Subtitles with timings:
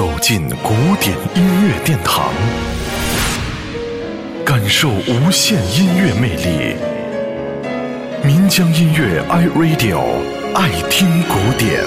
[0.00, 2.32] 走进古典音乐殿堂，
[4.46, 6.74] 感受无限音乐魅力。
[8.24, 10.00] 民江音乐 iRadio
[10.54, 11.84] 爱听古典。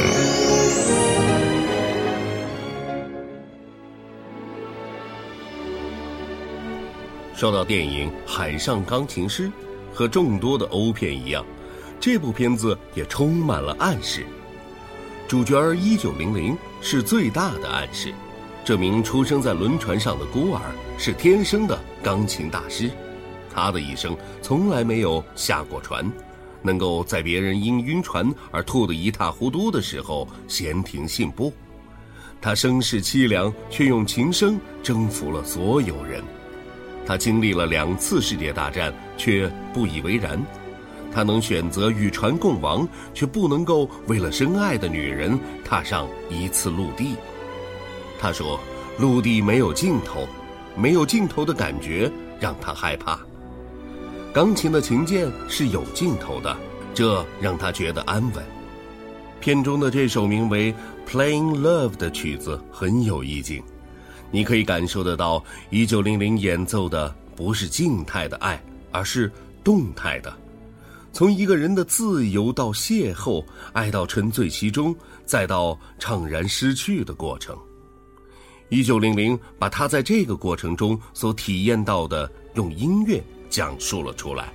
[7.34, 9.48] 说到电影《海上钢琴师》，
[9.92, 11.44] 和众多的欧片一样，
[12.00, 14.24] 这部片子也充满了暗示。
[15.34, 18.14] 主角一九零零是最大的暗示。
[18.64, 20.62] 这名出生在轮船上的孤儿
[20.96, 22.88] 是天生的钢琴大师，
[23.52, 26.08] 他的一生从来没有下过船，
[26.62, 31.52] 能够在别人因晕船而吐得一塌糊涂的时候闲庭信步。
[32.40, 36.24] 他身世凄凉，却用琴声征服了所有人。
[37.08, 40.40] 他经历了两次世界大战，却不以为然。
[41.14, 47.16] 他能选择与船共亡，却不能够为了深爱的女人踏上一次陆地。
[48.20, 48.60] 他说
[48.98, 50.28] ：“陆地没有尽头，
[50.76, 53.20] 没有尽头的感觉让他害怕。
[54.34, 56.58] 钢琴的琴键是有尽头的，
[56.94, 58.44] 这让他觉得安稳。”
[59.40, 60.74] 片中的这首名为
[61.08, 63.62] 《Playing Love》的曲子很有意境，
[64.32, 69.30] 你可以感受得到，一九零零演奏的不是静态的爱，而是
[69.64, 70.34] 动态的。
[71.14, 77.56] 从一个人的自由到邂逅，爱到沉醉其中，再到怅然失去的过程。
[78.70, 84.52] 一九零零把他在这个过程中所体验到的，用音乐讲述了出来。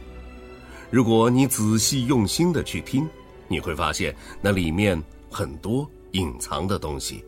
[0.90, 3.08] 如果你仔细用心的去听，
[3.46, 7.24] 你会发现那里面很多隐藏的东西，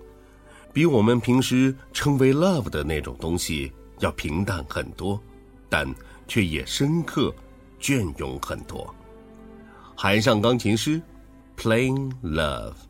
[0.72, 3.70] 比我们平时称为 love 的那种东西
[4.00, 5.20] 要平淡很多，
[5.68, 5.88] 但
[6.26, 7.32] 却也深刻、
[7.78, 8.92] 隽永很多。
[10.02, 10.98] 海上钢琴师
[11.58, 12.89] ，Playing Love。